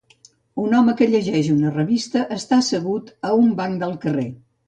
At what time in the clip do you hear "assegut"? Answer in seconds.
2.65-3.13